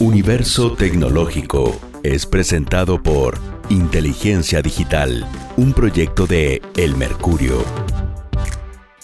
[0.00, 5.26] Universo Tecnológico es presentado por Inteligencia Digital,
[5.56, 7.83] un proyecto de El Mercurio.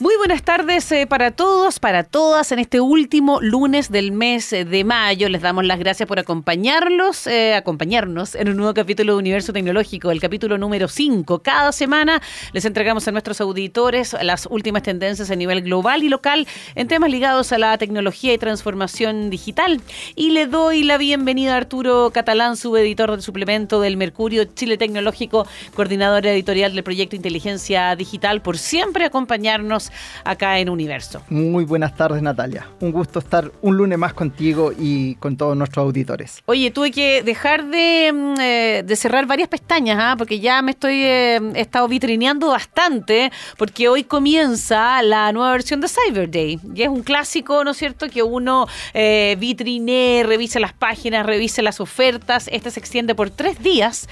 [0.01, 4.65] Muy buenas tardes eh, para todos, para todas en este último lunes del mes eh,
[4.65, 5.29] de mayo.
[5.29, 10.11] Les damos las gracias por acompañarlos, eh, acompañarnos en un nuevo capítulo de Universo Tecnológico,
[10.11, 11.41] el capítulo número 5.
[11.41, 12.23] Cada semana
[12.55, 17.11] les entregamos a nuestros auditores las últimas tendencias a nivel global y local en temas
[17.11, 19.82] ligados a la tecnología y transformación digital.
[20.16, 25.46] Y le doy la bienvenida a Arturo Catalán, subeditor del suplemento del Mercurio Chile Tecnológico,
[25.74, 29.90] coordinador editorial del proyecto Inteligencia Digital, por siempre acompañarnos
[30.25, 31.23] acá en Universo.
[31.29, 32.67] Muy buenas tardes, Natalia.
[32.80, 36.43] Un gusto estar un lunes más contigo y con todos nuestros auditores.
[36.47, 40.15] Oye, tuve que dejar de, mm, eh, cerrar varias pestañas, ¿ah?
[40.16, 45.80] porque ya me estoy, eh, he estado vitrineando bastante, porque hoy comienza la nueva versión
[45.80, 46.59] de Cyber Day.
[46.75, 51.63] Y es un clásico, ¿no es cierto?, que uno eh, vitrine, revise las páginas, revise
[51.63, 52.49] las ofertas.
[52.52, 54.09] Este se extiende por tres días.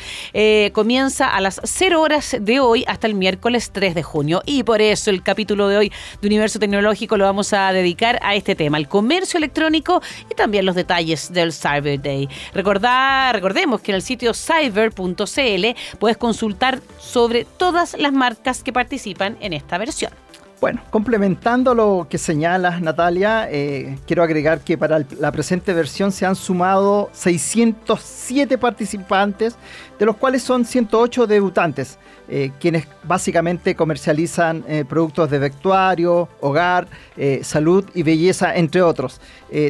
[0.73, 4.43] comienza a las 0 horas de hoy hasta el miércoles 3 de junio.
[4.47, 8.35] Y por eso el capítulo de hoy de Universo Tecnológico lo vamos a dedicar a
[8.35, 12.29] este tema, el comercio electrónico y también los detalles del Cyber Day.
[12.55, 19.37] Recordar, recordemos que en el sitio cyber.cl puedes consultar sobre todas las marcas que participan
[19.41, 20.28] en esta versión.
[20.61, 26.27] Bueno, complementando lo que señalas, Natalia, eh, quiero agregar que para la presente versión se
[26.27, 29.57] han sumado 607 participantes,
[30.01, 31.97] de los cuales son 108 debutantes,
[32.29, 36.89] eh, quienes básicamente comercializan eh, productos de vestuario, hogar,
[37.43, 39.21] salud y belleza, entre otros.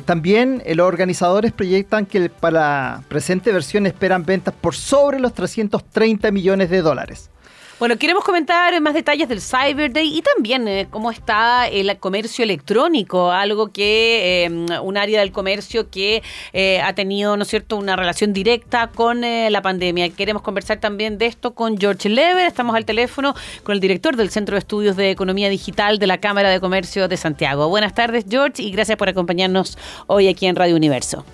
[0.05, 6.31] también los organizadores proyectan que para la presente versión esperan ventas por sobre los 330
[6.31, 7.31] millones de dólares.
[7.79, 12.43] Bueno, queremos comentar más detalles del Cyber Day y también eh, cómo está el comercio
[12.43, 17.77] electrónico, algo que em, un área del comercio que eh, ha tenido, ¿no es cierto?,
[17.77, 20.09] una relación directa con eh, la pandemia.
[20.11, 22.49] Queremos conversar también de esto con George Lever.
[22.49, 26.19] Estamos al teléfono con el director del Centro de Estudios de Economía Digital de la
[26.19, 27.69] Cámara de Comercio de Santiago.
[27.69, 29.79] Buenas tardes, George, y gracias por acompañarnos
[30.09, 31.25] hoy aquí en Radio Universo.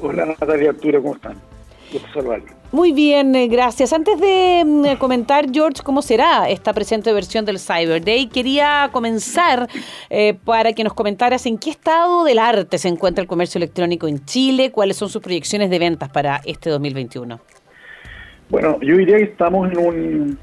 [0.00, 1.55] Hola, Natalia Arturo, ¿cómo están?
[2.72, 3.92] Muy bien, eh, gracias.
[3.92, 9.68] Antes de mm, comentar, George, cómo será esta presente versión del Cyber Day, quería comenzar
[10.10, 14.08] eh, para que nos comentaras en qué estado del arte se encuentra el comercio electrónico
[14.08, 17.40] en Chile, cuáles son sus proyecciones de ventas para este 2021.
[18.48, 20.38] Bueno, yo diría que estamos en un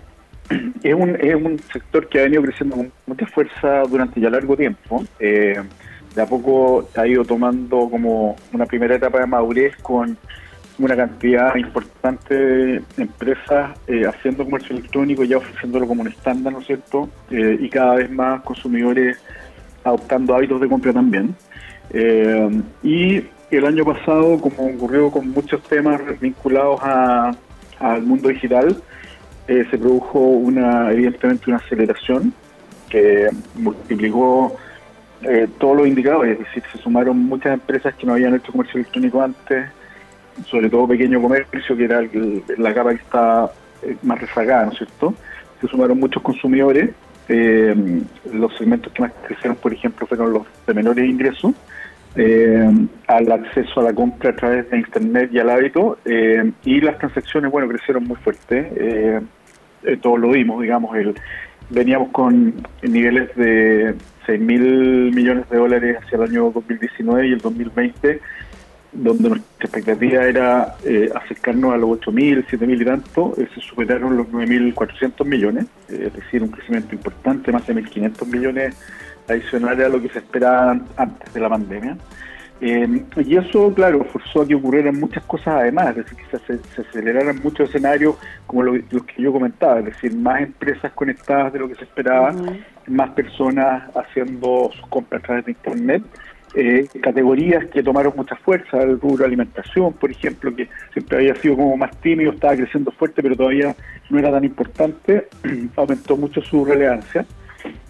[0.84, 4.56] es un, es un sector que ha venido creciendo con mucha fuerza durante ya largo
[4.56, 5.04] tiempo.
[5.20, 5.62] Eh,
[6.16, 10.18] de a poco ha ido tomando como una primera etapa de madurez con
[10.80, 16.60] una cantidad importante de empresas eh, haciendo comercio electrónico, ya ofreciéndolo como un estándar, ¿no
[16.60, 17.10] es cierto?
[17.30, 19.18] Eh, y cada vez más consumidores
[19.84, 21.36] adoptando hábitos de compra también.
[21.92, 26.82] Eh, y el año pasado, como ocurrió con muchos temas vinculados
[27.80, 28.82] al mundo digital,
[29.46, 32.34] se produjo una evidentemente una aceleración
[32.90, 34.56] que multiplicó
[35.60, 39.22] todos los indicadores, es decir, se sumaron muchas empresas que no habían hecho comercio electrónico
[39.22, 39.70] antes,
[40.50, 42.02] sobre todo pequeño comercio, que era
[42.58, 43.52] la capa que está
[43.82, 45.14] eh, más rezagada, ¿no es cierto?
[45.62, 46.90] Se sumaron muchos consumidores.
[47.30, 48.02] Eh,
[48.34, 51.54] los segmentos que más crecieron, por ejemplo, fueron los de menores ingresos,
[52.16, 52.70] eh,
[53.08, 57.52] al acceso a la compra a través de Internet y al hábito, y las transacciones,
[57.52, 59.22] bueno, crecieron muy fuerte.
[60.02, 61.16] todos lo vimos, digamos, el,
[61.70, 63.96] veníamos con niveles de
[64.26, 68.20] 6 mil millones de dólares hacia el año 2019 y el 2020
[68.94, 74.18] donde nuestra expectativa era eh, acercarnos a los 8.000, 7.000 y tanto, eh, se superaron
[74.18, 78.76] los 9.400 millones, eh, es decir, un crecimiento importante, más de 1.500 millones
[79.28, 81.98] adicionales a lo que se esperaba antes de la pandemia.
[82.62, 87.42] y eso, claro, forzó a que ocurrieran muchas cosas además, es decir, que se, aceleraran
[87.44, 88.16] muchos escenarios
[88.46, 92.34] como los que yo comentaba, es decir, más empresas conectadas de lo que se esperaba,
[92.88, 96.04] más personas haciendo sus compras a través de Internet
[96.56, 101.56] eh, categorías que tomaron mucha fuerza, el rubro alimentación, por ejemplo, que siempre había sido
[101.56, 103.76] como más tímido, estaba creciendo fuerte, pero todavía
[104.10, 105.28] no era tan importante,
[105.76, 107.26] aumentó mucho su relevancia.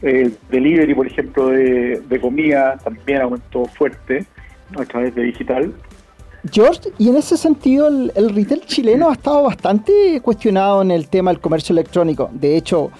[0.01, 4.25] Eh, delivery, por ejemplo, de, comida también aumentó fuerte
[4.77, 5.73] a través de digital.
[6.51, 11.07] George, y en ese sentido el, el, retail chileno ha estado bastante cuestionado en el
[11.07, 12.29] tema del comercio electrónico.
[12.33, 12.91] De hecho,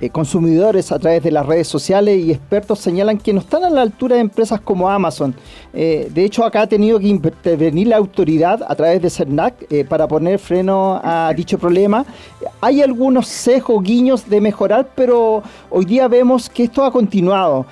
[0.00, 3.70] eh, consumidores a través de las redes sociales y expertos señalan que no están a
[3.70, 5.34] la altura de empresas como Amazon.
[5.72, 9.84] Eh, de hecho, acá ha tenido que intervenir la autoridad a través de CERNAC eh,
[9.84, 12.04] para poner freno a dicho problema.
[12.60, 17.66] Hay algunos sesgos, guiños de mejorar, pero hoy día vemos que esto ha continuado.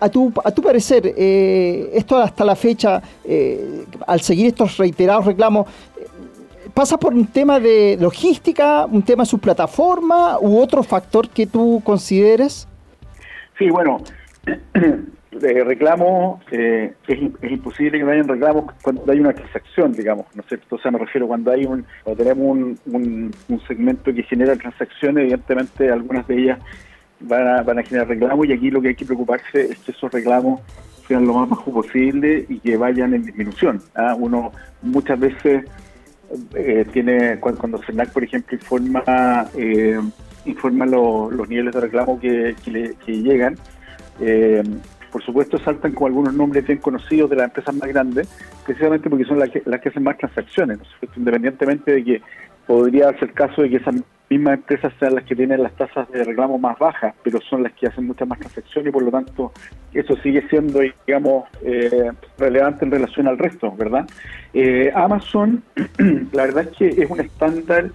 [0.00, 3.02] a, tu, a tu parecer, esto hasta la fecha,
[4.06, 5.66] al seguir estos reiterados reclamos,
[6.80, 11.46] ¿Pasa por un tema de logística, un tema de su plataforma u otro factor que
[11.46, 12.66] tú consideres?
[13.58, 13.98] Sí, bueno,
[15.30, 17.18] de reclamo, eh, es,
[17.50, 20.76] imposible que no haya reclamos cuando hay una transacción, digamos, ¿no es cierto?
[20.76, 22.46] O sea, me refiero cuando hay un, cuando tenemos
[22.86, 26.58] un, un, segmento que genera transacciones, evidentemente algunas de ellas
[27.20, 29.92] van a, van a generar reclamos y aquí lo que hay que preocuparse es que
[29.92, 30.62] esos reclamos
[31.06, 33.82] sean lo más bajo posible y que vayan en disminución.
[33.94, 34.16] ¿ah?
[34.18, 34.50] Uno
[34.80, 35.66] muchas veces
[36.54, 40.00] eh, tiene cuando, CERNAC, por ejemplo, informa eh,
[40.44, 42.54] informa los niveles de reclamo que,
[43.06, 43.56] llegan,
[44.20, 44.62] eh,
[45.10, 48.28] por supuesto saltan con algunos nombres bien conocidos de las empresas más grandes,
[48.64, 50.78] precisamente porque son las que, las que hacen más transacciones,
[51.16, 52.22] independientemente de que
[52.66, 53.96] podría ser caso de que esas
[54.30, 57.72] mismas empresas sean las que tienen las tasas de reclamo más bajas, pero son las
[57.72, 59.52] que hacen muchas más transacciones y por lo tanto
[59.92, 64.08] eso sigue siendo, digamos, eh, relevante en relación al resto, ¿verdad?
[64.54, 65.62] Eh, Amazon,
[66.32, 67.90] la verdad es que es un estándar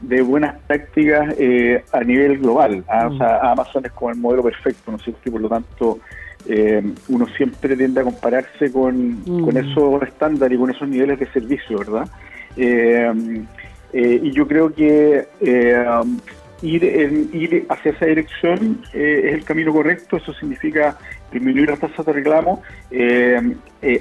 [0.00, 2.84] de buenas prácticas eh, a nivel global.
[2.88, 3.06] ¿ah?
[3.06, 3.18] O mm.
[3.18, 5.22] sea, Amazon es como el modelo perfecto, ¿no es cierto?
[5.24, 6.00] Y por lo tanto,
[7.08, 9.56] uno siempre tiende a compararse con, con mm.
[9.56, 12.08] esos estándares y con esos niveles de servicio, ¿verdad?
[12.56, 13.12] Eh,
[14.22, 16.18] y yo creo que eh, um,
[16.62, 20.98] ir, ir hacia esa dirección eh, es el camino correcto, eso significa
[21.32, 22.62] disminuir las tasas de reclamo.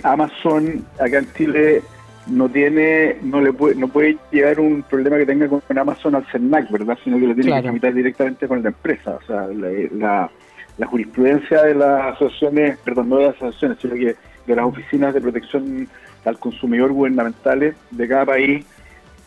[0.04, 1.82] Amazon acá en Chile
[2.28, 6.26] no tiene, no le puede, no puede llegar un problema que tenga con Amazon al
[6.26, 6.98] CERNAC, ¿verdad?
[7.04, 9.18] Sino que lo tiene que tramitar directamente con la empresa.
[9.22, 10.30] O sea, la,
[10.78, 14.16] la, jurisprudencia de las asociaciones, perdón, no de las asociaciones, sino que
[14.48, 15.88] de las oficinas de protección
[16.26, 18.66] al consumidor gubernamentales de cada país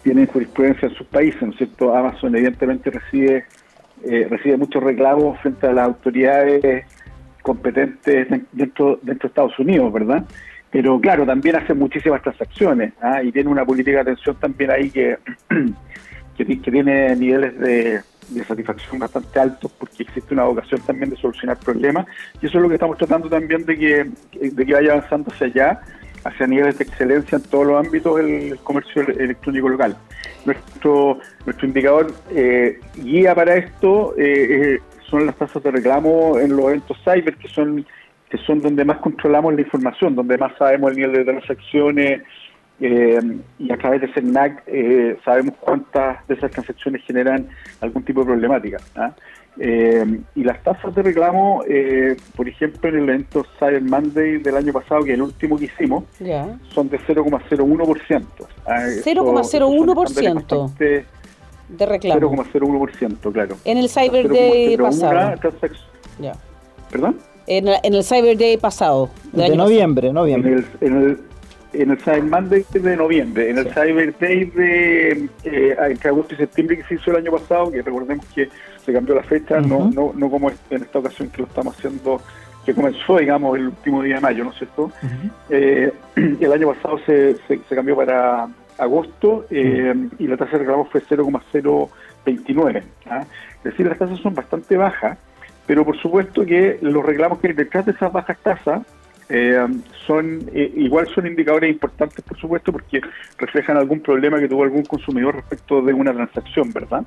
[0.02, 1.94] tienen jurisprudencia en sus países, ¿no es cierto?
[1.94, 3.44] Amazon evidentemente recibe
[4.04, 6.86] eh, recibe muchos reclamos frente a las autoridades
[7.42, 10.24] competentes dentro, dentro de Estados Unidos, ¿verdad?
[10.70, 13.22] Pero claro, también hace muchísimas transacciones ¿ah?
[13.22, 15.16] y tiene una política de atención también ahí que,
[16.36, 21.58] que, tiene niveles de, de satisfacción bastante altos porque existe una vocación también de solucionar
[21.58, 22.06] problemas
[22.40, 24.10] y eso es lo que estamos tratando también de que,
[24.40, 25.80] de que vaya avanzando hacia allá
[26.28, 29.96] hacia niveles de excelencia en todos los ámbitos del comercio electrónico local.
[30.44, 36.54] Nuestro, nuestro indicador eh, guía para esto eh, eh, son las tasas de reclamo en
[36.56, 37.84] los eventos cyber, que son
[38.30, 42.22] que son donde más controlamos la información, donde más sabemos el nivel de transacciones
[42.78, 44.64] y a través de CERNAC
[45.24, 47.48] sabemos cuántas de esas transacciones generan
[47.80, 48.76] algún tipo de problemática.
[49.60, 54.56] Eh, y las tasas de reclamo, eh, por ejemplo, en el evento Cyber Monday del
[54.56, 56.04] año pasado, que es el último que hicimos,
[56.72, 58.24] son de 0,01%.
[58.66, 60.74] 0,01% ah,
[61.68, 62.20] de reclamo.
[62.20, 63.56] 0,01%, claro.
[63.64, 65.34] En el Cyber Day pasado.
[66.90, 67.18] ¿Perdón?
[67.46, 69.10] En, el Cyber Day pasado.
[69.32, 70.52] De noviembre, noviembre.
[70.52, 71.18] En el, en el
[71.72, 76.84] Cyber Monday de noviembre, en el Cyber Day de eh, entre agosto y septiembre que
[76.84, 78.48] se hizo el año pasado, que recordemos que
[78.84, 82.22] se cambió la fecha, no, no, no como en esta ocasión que lo estamos haciendo,
[82.64, 84.90] que comenzó, digamos, el último día de mayo, ¿no es cierto?
[85.50, 88.48] eh, el año pasado se, se, cambió para
[88.78, 92.82] agosto eh, y la tasa de reclamo fue 0,029.
[93.10, 93.24] ¿ah?
[93.58, 95.18] Es decir, las tasas son bastante bajas,
[95.66, 98.82] pero por supuesto que los reclamos que detrás de esas bajas tasas
[99.28, 99.66] eh,
[100.06, 103.00] son eh, igual son indicadores importantes, por supuesto, porque
[103.36, 107.04] reflejan algún problema que tuvo algún consumidor respecto de una transacción, ¿verdad?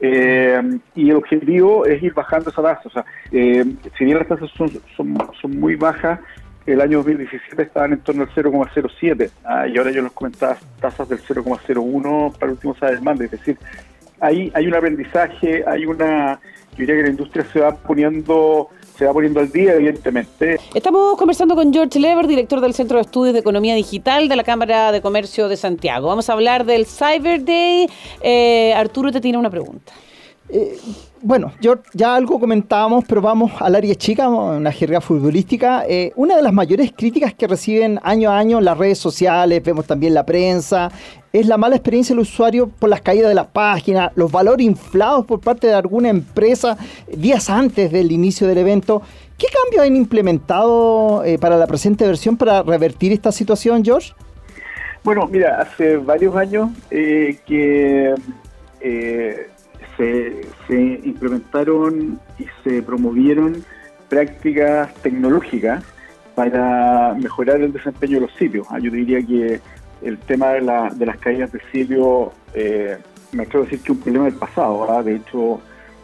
[0.00, 0.60] Eh,
[0.94, 2.82] y el objetivo es ir bajando esa tasa.
[2.84, 6.20] O sea, si bien las tasas son, son, son muy bajas,
[6.66, 11.08] el año 2017 estaban en torno al 0,07 ah, y ahora yo les comentaba tasas
[11.08, 13.56] del 0,01 para el último sábado del es decir,
[14.20, 16.40] hay, hay un aprendizaje, hay una,
[16.72, 20.58] yo diría que la industria se va poniendo se va poniendo al día, evidentemente.
[20.74, 24.44] Estamos conversando con George Lever, director del Centro de Estudios de Economía Digital de la
[24.44, 26.08] Cámara de Comercio de Santiago.
[26.08, 27.88] Vamos a hablar del Cyber Day.
[28.22, 29.92] Eh, Arturo te tiene una pregunta.
[30.48, 30.78] Eh,
[31.22, 35.84] bueno, yo ya algo comentábamos, pero vamos al área chica, una jerga futbolística.
[35.88, 39.86] Eh, una de las mayores críticas que reciben año a año las redes sociales, vemos
[39.86, 40.90] también la prensa,
[41.32, 45.26] es la mala experiencia del usuario por las caídas de las páginas, los valores inflados
[45.26, 46.76] por parte de alguna empresa
[47.12, 49.02] días antes del inicio del evento.
[49.36, 54.12] ¿Qué cambios han implementado eh, para la presente versión para revertir esta situación, George?
[55.02, 58.14] Bueno, mira, hace varios años que
[58.80, 59.55] se, se
[61.16, 63.64] implementaron y se promovieron
[64.08, 65.82] prácticas tecnológicas
[66.34, 68.66] para mejorar el desempeño de los sitios.
[68.70, 69.60] Ah, yo diría que
[70.02, 72.98] el tema de, la, de las caídas de sitio, eh,
[73.32, 74.90] me atrevo decir que es un problema del pasado.
[74.90, 75.02] ¿ah?
[75.02, 75.60] De hecho,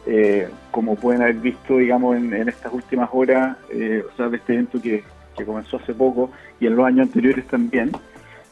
[0.07, 4.55] eh, como pueden haber visto, digamos, en, estas últimas horas, eh, o sea, de este
[4.55, 5.05] evento que,
[5.45, 7.91] comenzó hace poco y en los años anteriores también,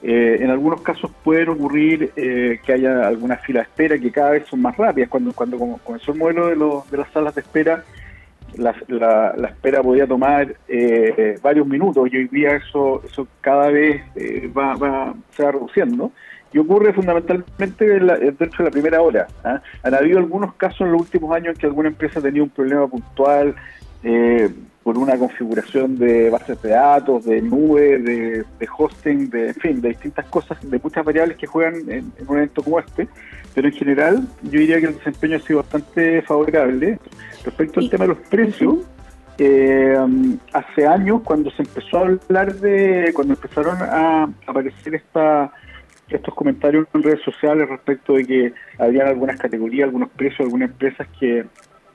[0.02, 4.62] en algunos casos puede ocurrir que haya alguna fila de espera que cada vez son
[4.62, 5.08] más rápidas.
[5.10, 7.84] Cuando, cuando comenzó el modelo de, los, de las salas de espera,
[8.56, 14.02] la, la, espera podía tomar eh, varios minutos y hoy día eso, eso cada vez
[14.16, 16.12] eh, va, va, se va reduciendo
[16.52, 19.28] y ocurre fundamentalmente dentro de la primera hora.
[19.44, 19.62] ¿ah?
[19.84, 22.50] Han habido algunos casos en los últimos años en que alguna empresa ha tenido un
[22.50, 23.54] problema puntual
[24.02, 24.50] eh,
[24.82, 28.44] por una configuración de bases de datos, de nube, de,
[28.78, 32.62] hosting, de en fin, de distintas cosas, de muchas variables que juegan en, un evento
[32.62, 33.08] como este.
[33.54, 36.98] Pero en general, yo diría que el desempeño ha sido bastante favorable.
[37.44, 38.78] Respecto al tema de los precios,
[39.38, 39.96] eh,
[40.52, 45.52] hace años, cuando se empezó a hablar de, cuando empezaron a aparecer esta
[46.16, 51.06] estos comentarios en redes sociales respecto de que habían algunas categorías, algunos precios, algunas empresas
[51.18, 51.44] que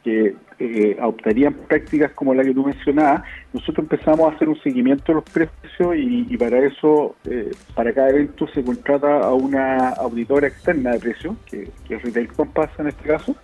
[0.05, 5.05] que eh, adoptarían prácticas como la que tú mencionabas, nosotros empezamos a hacer un seguimiento
[5.07, 10.47] de los precios y, para eso, eh, para cada evento se contrata a una auditora
[10.47, 13.35] externa de precios, que, es Retail Compass en este caso,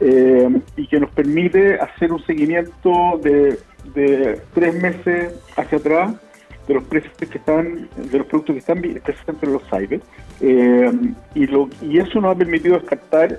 [0.00, 0.48] eh,
[0.78, 3.58] y que nos permite hacer un seguimiento de,
[4.54, 6.14] tres meses hacia atrás
[6.66, 10.00] de los precios que están, de los productos que están presentes en los cyber,
[11.34, 13.38] y, lo, y eso nos ha permitido descartar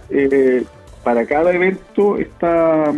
[1.05, 2.91] para cada evento está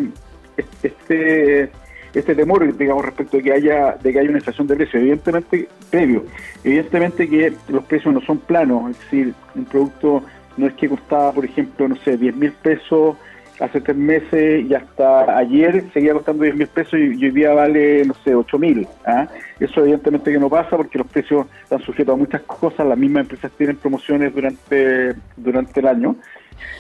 [0.82, 1.70] este
[2.14, 5.68] este temor, digamos, respecto de que haya de que haya una inflación de precios, evidentemente
[5.92, 6.24] previo,
[6.64, 10.24] evidentemente que los precios no son planos, es decir, un producto
[10.56, 13.18] no es que costaba, por ejemplo, no sé, 10 mil pesos
[13.60, 18.06] hace tres meses y hasta ayer seguía costando 10 mil pesos y, hoy día vale,
[18.06, 18.88] no sé, 8 mil.
[19.06, 19.28] ¿ah?
[19.60, 23.24] Eso evidentemente que no pasa porque los precios están sujetos a muchas cosas, las mismas
[23.24, 26.16] empresas tienen promociones durante, durante el año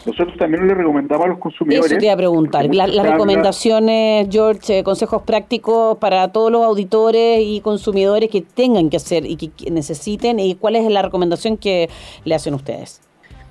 [0.08, 1.92] nosotros también le recomendamos a los consumidores.
[1.92, 2.74] Eso te iba a preguntar.
[2.74, 8.98] las recomendaciones, George, eh, consejos prácticos para todos los auditores y consumidores que tengan que
[8.98, 11.90] hacer y que necesiten, y cuál es la recomendación que
[12.24, 13.02] le hacen ustedes.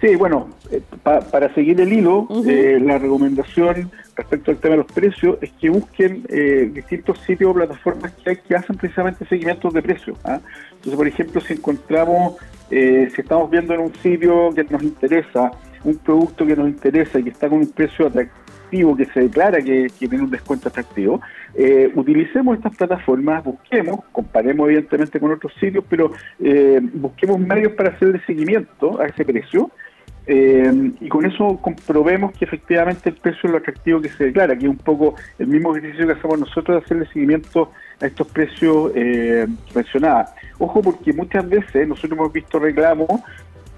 [0.00, 4.92] Sí, bueno, eh, para seguir el hilo, eh, la recomendación respecto al tema de los
[4.92, 6.22] precios es que busquen
[6.72, 10.18] distintos sitios o plataformas que, que hacen precisamente seguimientos de precios.
[10.24, 10.40] ¿ah?
[10.70, 12.34] Entonces, por ejemplo, si encontramos,
[12.68, 15.50] si estamos viendo en un sitio que nos interesa,
[15.86, 19.62] un producto que nos interesa y que está con un precio atractivo, que se declara
[19.62, 21.20] que, tiene un descuento atractivo,
[21.54, 27.90] eh, utilicemos estas plataformas, busquemos, comparemos evidentemente con otros sitios, pero eh, busquemos medios para
[27.90, 29.70] hacerle seguimiento a ese precio.
[30.28, 34.58] Eh, y con eso comprobemos que efectivamente el precio es lo atractivo que se declara,
[34.58, 38.26] que es un poco el mismo ejercicio que hacemos nosotros de hacerle seguimiento a estos
[38.26, 38.92] precios
[39.72, 40.30] mencionados.
[40.58, 43.08] Ojo porque muchas veces nosotros hemos visto reclamos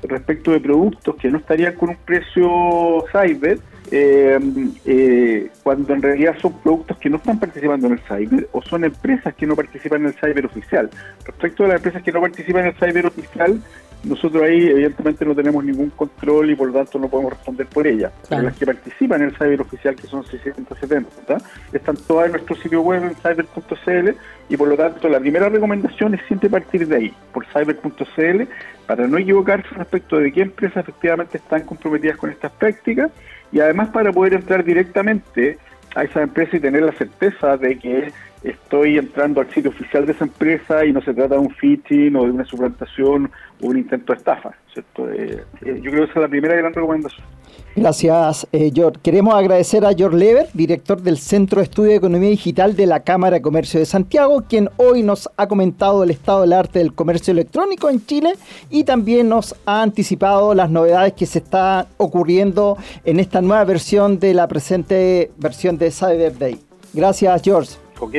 [0.02, 3.58] respecto de productos que no estarían con un precio cyber,
[3.90, 4.38] eh,
[4.84, 8.84] eh, cuando en realidad son productos que no están participando en el cyber o son
[8.84, 10.90] empresas que no participan en el cyber oficial.
[11.24, 13.60] Respecto a las empresas que no participan en el cyber oficial,
[14.04, 17.86] nosotros ahí evidentemente no tenemos ningún control y por lo tanto no podemos responder por
[17.86, 18.12] ellas.
[18.28, 21.38] Pero las que participan en el cyber oficial, que son 670,
[21.72, 24.10] están todas en nuestro sitio web en cyber.cl
[24.48, 28.42] y por lo tanto la primera recomendación es siempre partir de ahí, por cyber.cl,
[28.86, 33.10] para no equivocarse respecto de qué empresas efectivamente están comprometidas con estas prácticas
[33.52, 35.58] y además para poder entrar directamente
[35.94, 38.12] a esa empresa y tener la certeza de que
[38.42, 42.14] estoy entrando al sitio oficial de esa empresa y no se trata de un phishing
[42.16, 43.30] o de una suplantación
[43.60, 44.54] o un intento de estafa.
[44.72, 45.10] ¿cierto?
[45.10, 47.26] Eh, eh, yo creo que esa es la primera gran recomendación.
[47.74, 48.98] Gracias, eh, George.
[49.02, 53.00] Queremos agradecer a George Lever, director del Centro de Estudio de Economía Digital de la
[53.00, 56.92] Cámara de Comercio de Santiago, quien hoy nos ha comentado el estado del arte del
[56.92, 58.34] comercio electrónico en Chile
[58.70, 64.18] y también nos ha anticipado las novedades que se están ocurriendo en esta nueva versión
[64.18, 66.58] de la presente versión de Cyber Day.
[66.92, 67.87] Gracias, George.
[68.00, 68.14] Ok,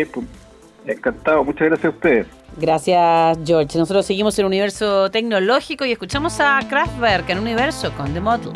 [0.85, 1.43] encantado.
[1.43, 2.27] Muchas gracias a ustedes.
[2.57, 3.77] Gracias, George.
[3.77, 8.51] Nosotros seguimos en el universo tecnológico y escuchamos a Kraftwerk en Universo con The Model.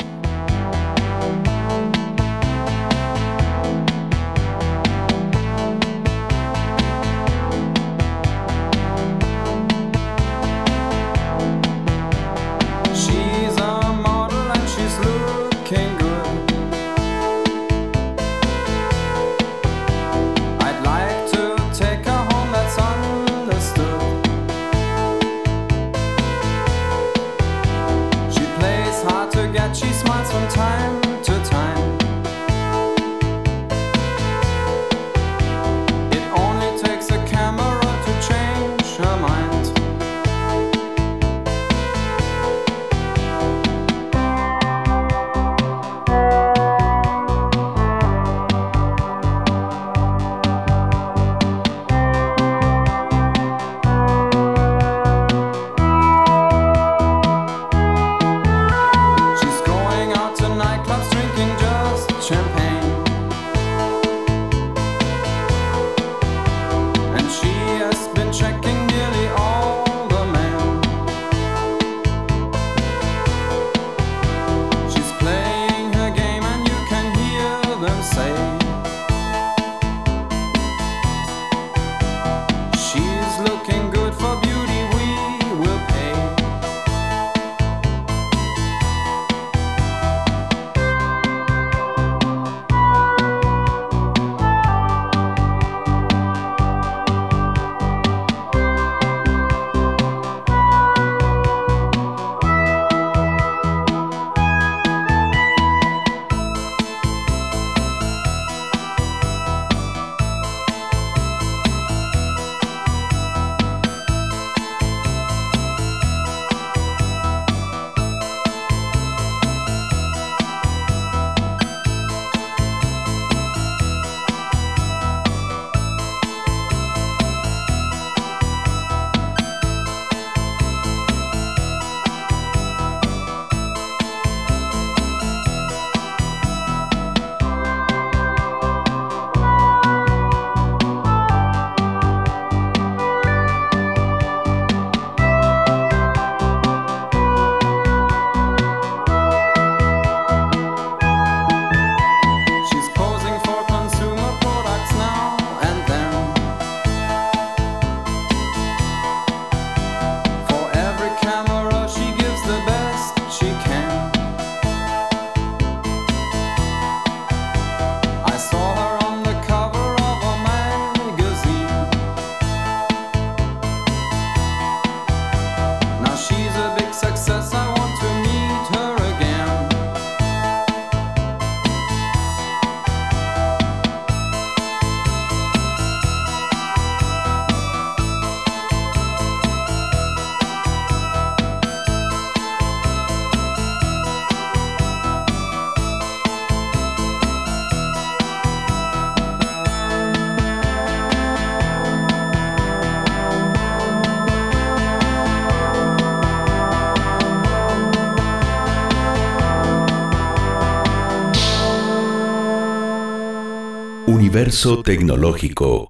[214.54, 215.88] Tecnológico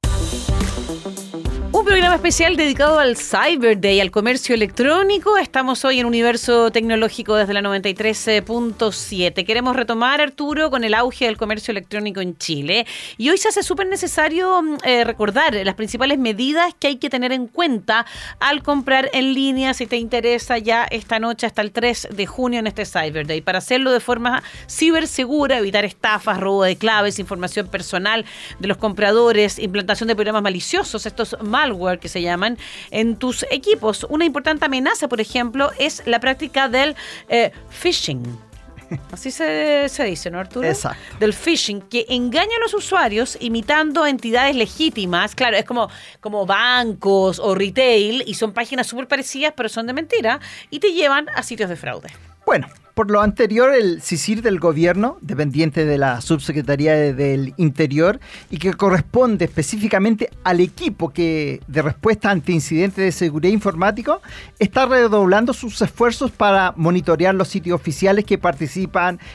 [2.14, 5.36] especial dedicado al Cyber Day, al comercio electrónico.
[5.36, 9.44] Estamos hoy en Universo Tecnológico desde la 93.7.
[9.44, 12.86] Queremos retomar, Arturo, con el auge del comercio electrónico en Chile.
[13.18, 17.10] Y hoy se hace súper necesario mm, eh, recordar las principales medidas que hay que
[17.10, 18.06] tener en cuenta
[18.38, 22.60] al comprar en línea, si te interesa ya esta noche hasta el 3 de junio
[22.60, 23.40] en este Cyber Day.
[23.40, 28.24] Para hacerlo de forma cibersegura, evitar estafas, robo de claves, información personal
[28.60, 32.58] de los compradores, implantación de programas maliciosos, estos malware que se llaman
[32.90, 34.06] en tus equipos.
[34.10, 36.96] Una importante amenaza, por ejemplo, es la práctica del
[37.30, 38.22] eh, phishing.
[39.12, 40.66] Así se, dice, ¿no, Arturo?
[40.66, 40.98] Exacto.
[41.18, 45.34] Del phishing, que engaña a los usuarios imitando entidades legítimas.
[45.34, 45.88] Claro, es como,
[46.20, 50.92] como bancos o retail y son páginas súper parecidas, pero son de mentira y te
[50.92, 52.08] llevan a sitios de fraude.
[52.46, 58.20] Bueno, por lo anterior, el CICIR del gobierno, dependiente de la Subsecretaría del Interior
[58.50, 64.22] y que corresponde específicamente al equipo que de respuesta ante incidentes de seguridad informático,
[64.60, 68.83] está redoblando sus esfuerzos para monitorear los sitios oficiales que participan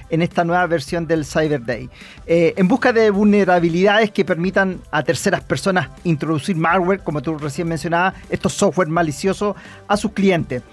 [0.10, 1.90] en esta nueva versión del Cyber Day,
[2.26, 7.68] eh, en busca de vulnerabilidades que permitan a terceras personas introducir malware, como tú recién
[7.68, 9.56] mencionabas, estos software maliciosos
[9.88, 10.64] a sus clientes.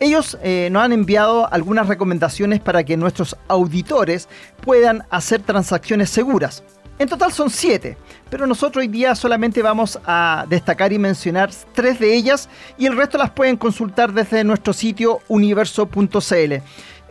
[0.00, 4.28] Ellos eh, nos han enviado algunas recomendaciones para que nuestros auditores
[4.60, 6.64] puedan hacer transacciones seguras.
[6.98, 7.96] En total son siete,
[8.30, 12.96] pero nosotros hoy día solamente vamos a destacar y mencionar tres de ellas y el
[12.96, 16.54] resto las pueden consultar desde nuestro sitio universo.cl.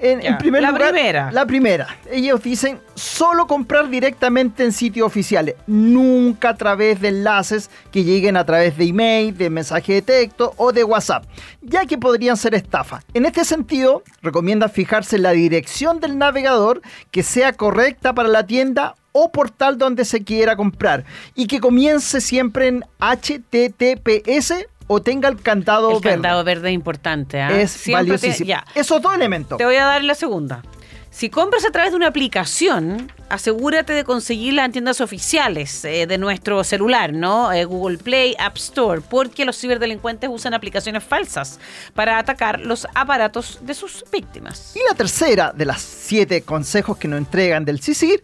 [0.03, 1.31] En, primer la lugar, primera.
[1.31, 1.87] La primera.
[2.09, 8.35] Ellos dicen solo comprar directamente en sitios oficiales, nunca a través de enlaces que lleguen
[8.35, 11.25] a través de email, de mensaje de texto o de WhatsApp,
[11.61, 13.05] ya que podrían ser estafas.
[13.13, 18.45] En este sentido, recomienda fijarse en la dirección del navegador que sea correcta para la
[18.45, 24.53] tienda o portal donde se quiera comprar y que comience siempre en https
[24.91, 26.15] o tenga el candado el verde.
[26.15, 27.41] candado verde es importante.
[27.41, 27.57] ¿ah?
[27.57, 28.53] Es valiosísimo.
[28.75, 29.57] Esos dos elementos.
[29.57, 30.61] Te voy a dar la segunda.
[31.09, 36.17] Si compras a través de una aplicación, asegúrate de conseguirla en tiendas oficiales eh, de
[36.17, 37.51] nuestro celular, ¿no?
[37.51, 41.59] Eh, Google Play, App Store, porque los ciberdelincuentes usan aplicaciones falsas
[41.93, 44.73] para atacar los aparatos de sus víctimas.
[44.75, 48.21] Y la tercera de las siete consejos que nos entregan del CICIR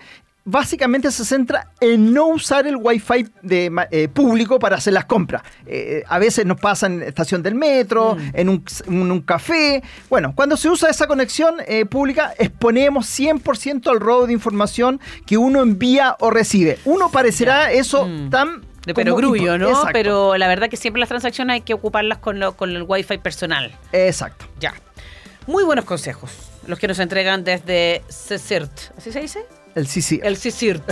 [0.47, 5.43] básicamente se centra en no usar el wifi de, eh, público para hacer las compras.
[5.65, 8.29] Eh, a veces nos pasa en estación del metro, mm.
[8.33, 9.83] en, un, café.
[10.09, 15.37] Bueno, cuando se usa esa conexión eh, pública, exponemos 100% al robo de información que
[15.37, 16.79] uno envía o recibe.
[16.85, 18.29] Uno parecerá eso mm.
[18.29, 19.83] tan de perogrullo, ¿no?
[19.91, 23.75] Pero la verdad que siempre las transacciones hay que ocuparlas con, con el wifi personal.
[23.91, 24.45] Exacto.
[24.61, 24.73] Ya.
[25.45, 26.31] Muy buenos consejos,
[26.67, 28.97] los que nos entregan desde CECIRT.
[28.97, 29.56] ¿Así se dice?
[29.77, 30.25] El CICIRT.
[30.25, 30.91] El CICIRT.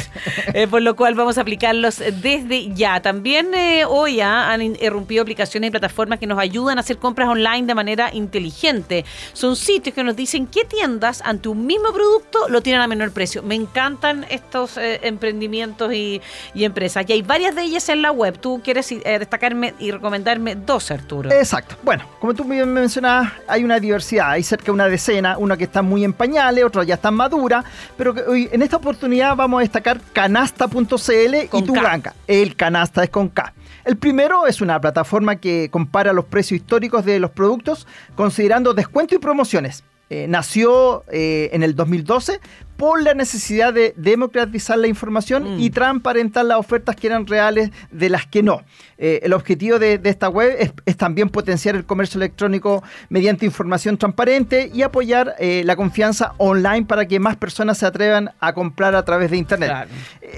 [0.54, 3.02] Eh, por lo cual vamos a aplicarlos desde ya.
[3.02, 7.28] También eh, hoy ah, han irrumpido aplicaciones y plataformas que nos ayudan a hacer compras
[7.28, 9.04] online de manera inteligente.
[9.34, 13.12] Son sitios que nos dicen qué tiendas ante un mismo producto lo tienen a menor
[13.12, 13.42] precio.
[13.42, 16.22] Me encantan estos eh, emprendimientos y,
[16.54, 17.06] empresas.
[17.08, 18.38] Y hay varias de ellas en la web.
[18.40, 21.32] Tú quieres destacarme y recomendarme dos, Arturo.
[21.32, 21.76] Exacto.
[21.82, 24.32] Bueno, como tú me mencionabas, hay una diversidad.
[24.32, 25.38] Hay cerca de una decena.
[25.40, 27.64] Una que está muy en pañales, otra ya está madura.
[27.98, 32.16] Pero que hoy en esta oportunidad vamos a destacar canasta.cl y tu banca.
[32.28, 33.54] El canasta es con K.
[33.86, 39.18] El primero es una plataforma que compara los precios históricos de los productos considerando descuentos
[39.18, 39.84] y promociones.
[40.10, 42.40] Eh, nació eh, en el 2012
[42.78, 45.60] por la necesidad de democratizar la información mm.
[45.60, 48.64] y transparentar las ofertas que eran reales de las que no.
[48.98, 54.72] Eh, el objetivo de, esta web es, también potenciar el comercio electrónico mediante información transparente
[54.74, 59.04] y apoyar eh, la confianza online para que más personas se atrevan a comprar a
[59.04, 59.88] través de Internet.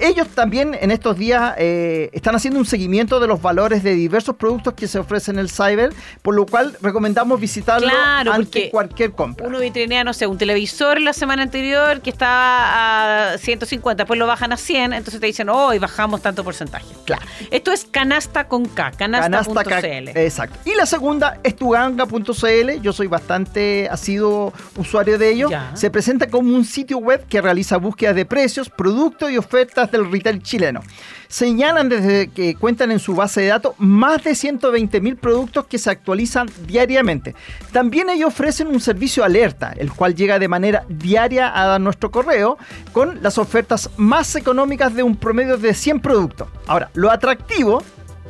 [0.00, 4.36] Ellos también en estos días eh, están haciendo un seguimiento de los valores de diversos
[4.36, 7.88] productos que se ofrecen en el cyber, por lo cual recomendamos visitarlo
[8.30, 9.46] ante cualquier compra.
[9.46, 14.26] Uno vitrinea, no sé, un televisor la semana anterior que está a 150, pues lo
[14.26, 16.86] bajan a 100, entonces te dicen, hoy oh, bajamos tanto porcentaje.
[17.04, 17.22] Claro.
[17.50, 20.08] Esto es canasta con K, canasta.cl.
[20.16, 20.58] Exacto.
[20.64, 25.48] Y la segunda es tuganga.cl, yo soy bastante, ha sido usuario de ello.
[25.74, 30.10] Se presenta como un sitio web que realiza búsquedas de precios, productos y ofertas del
[30.10, 30.82] retail chileno
[31.28, 35.78] señalan desde que cuentan en su base de datos más de 120 mil productos que
[35.78, 37.34] se actualizan diariamente.
[37.72, 42.58] También ellos ofrecen un servicio alerta, el cual llega de manera diaria a nuestro correo
[42.92, 46.48] con las ofertas más económicas de un promedio de 100 productos.
[46.66, 47.82] Ahora, lo atractivo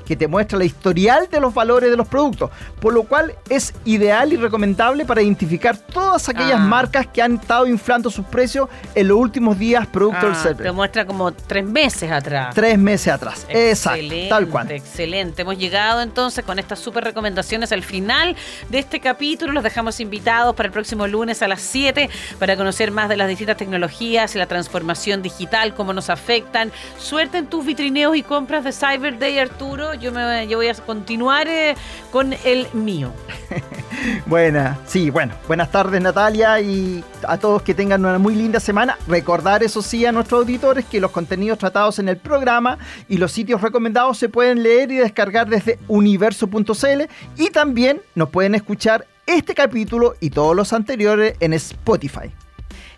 [0.09, 3.75] que te muestra la historial de los valores de los productos, por lo cual es
[3.85, 6.65] ideal y recomendable para identificar todas aquellas Ah.
[6.67, 10.63] marcas que han estado inflando sus precios en los últimos días producto del Ah, Cyber.
[10.63, 12.55] te muestra como tres meses atrás.
[12.55, 13.45] Tres meses atrás.
[13.51, 14.71] Exacto, Excelente, tal cual.
[14.71, 15.43] Excelente.
[15.43, 18.35] Hemos llegado entonces con estas súper recomendaciones al final
[18.71, 19.53] de este capítulo.
[19.53, 23.29] Los dejamos invitados para el próximo lunes a las 7 para conocer más de las
[23.29, 26.73] distintas tecnologías y la transformación digital, cómo nos afectan.
[26.99, 29.95] Suerte en tus vitrineos y compras de Cyber Day, Arturo.
[30.01, 31.75] Yo, me, yo voy a continuar eh,
[32.11, 33.13] con el mío.
[34.27, 38.97] Buena, sí, bueno, buenas tardes Natalia y a todos que tengan una muy linda semana.
[39.07, 43.33] Recordar, eso sí, a nuestros auditores que los contenidos tratados en el programa y los
[43.33, 47.03] sitios recomendados se pueden leer y descargar desde universo.cl
[47.37, 52.33] y también nos pueden escuchar este capítulo y todos los anteriores en Spotify.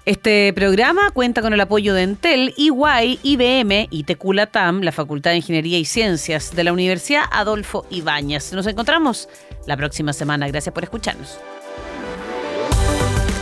[0.07, 5.37] Este programa cuenta con el apoyo de Entel, EY, IBM y Teculatam, la Facultad de
[5.37, 8.53] Ingeniería y Ciencias de la Universidad Adolfo Ibáñez.
[8.55, 9.29] Nos encontramos
[9.67, 10.49] la próxima semana.
[10.49, 11.39] Gracias por escucharnos.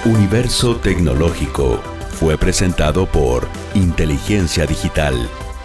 [0.05, 5.15] Universo Tecnológico fue presentado por Inteligencia Digital,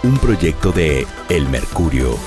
[0.04, 2.18] un proyecto de El Mercurio.